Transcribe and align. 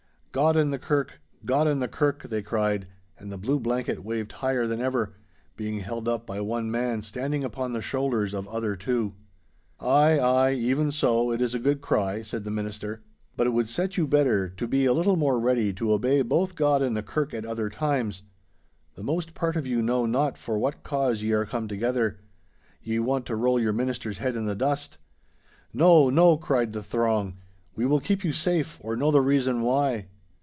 'God 0.33 0.55
and 0.55 0.71
the 0.71 0.79
Kirk! 0.79 1.19
God 1.43 1.67
and 1.67 1.81
the 1.81 1.89
Kirk!' 1.89 2.29
they 2.29 2.41
cried, 2.41 2.87
and 3.19 3.33
the 3.33 3.37
Blue 3.37 3.59
Blanket 3.59 4.01
waved 4.05 4.31
higher 4.31 4.65
than 4.65 4.79
ever, 4.79 5.13
being 5.57 5.79
held 5.81 6.07
up 6.07 6.25
by 6.25 6.39
one 6.39 6.71
man 6.71 7.01
standing 7.01 7.43
upon 7.43 7.73
the 7.73 7.81
shoulders 7.81 8.33
of 8.33 8.47
other 8.47 8.77
two. 8.77 9.13
'Ay, 9.81 10.17
ay, 10.17 10.51
even 10.53 10.89
so; 10.89 11.33
it 11.33 11.41
is 11.41 11.53
a 11.53 11.59
good 11.59 11.81
cry,' 11.81 12.21
said 12.21 12.45
the 12.45 12.49
minister; 12.49 13.01
'but 13.35 13.45
it 13.45 13.49
would 13.49 13.67
set 13.67 13.97
you 13.97 14.07
better 14.07 14.47
to 14.47 14.69
be 14.69 14.85
a 14.85 14.93
little 14.93 15.17
more 15.17 15.37
ready 15.37 15.73
to 15.73 15.91
obey 15.91 16.21
both 16.21 16.55
God 16.55 16.81
and 16.81 16.95
the 16.95 17.03
Kirk 17.03 17.33
at 17.33 17.45
other 17.45 17.69
times. 17.69 18.23
The 18.95 19.03
most 19.03 19.33
part 19.33 19.57
of 19.57 19.67
you 19.67 19.81
know 19.81 20.05
not 20.05 20.37
for 20.37 20.57
what 20.57 20.81
cause 20.83 21.21
ye 21.21 21.33
are 21.33 21.45
come 21.45 21.67
together. 21.67 22.21
Ye 22.81 22.99
want 22.99 23.25
to 23.25 23.35
roll 23.35 23.59
your 23.59 23.73
minister's 23.73 24.19
head 24.19 24.37
in 24.37 24.45
the 24.45 24.55
dust—' 24.55 24.97
'No, 25.73 26.09
no!' 26.09 26.37
cried 26.37 26.71
the 26.71 26.81
throng; 26.81 27.35
'we 27.75 27.85
will 27.85 27.99
keep 27.99 28.23
you 28.23 28.31
safe, 28.31 28.77
or 28.81 28.95
know 28.95 29.11
the 29.11 29.19
reason 29.19 29.59
why. 29.61 30.07